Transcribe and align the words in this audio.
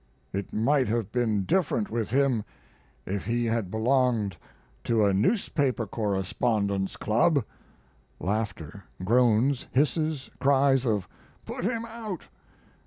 It 0.33 0.51
might 0.51 0.87
have 0.87 1.11
been 1.11 1.43
different 1.43 1.91
with 1.91 2.09
him 2.09 2.43
if 3.05 3.25
he 3.25 3.45
had 3.45 3.69
belonged 3.69 4.35
to 4.85 5.05
a 5.05 5.13
newspaper 5.13 5.85
correspondents' 5.85 6.97
club. 6.97 7.45
[Laughter, 8.19 8.85
groans, 9.05 9.67
hisses, 9.71 10.31
cries 10.39 10.87
of 10.87 11.07
"put 11.45 11.63
him 11.65 11.85
out." 11.87 12.25